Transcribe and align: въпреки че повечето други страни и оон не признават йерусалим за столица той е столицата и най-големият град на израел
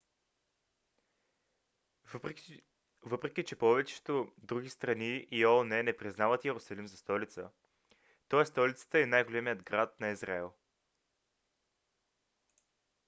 въпреки 3.05 3.43
че 3.45 3.55
повечето 3.55 4.31
други 4.37 4.69
страни 4.69 5.27
и 5.31 5.45
оон 5.45 5.67
не 5.67 5.97
признават 5.97 6.45
йерусалим 6.45 6.87
за 6.87 6.97
столица 6.97 7.49
той 8.29 8.41
е 8.43 8.45
столицата 8.45 8.99
и 8.99 9.05
най-големият 9.05 9.63
град 9.63 9.99
на 9.99 10.07
израел 10.09 10.53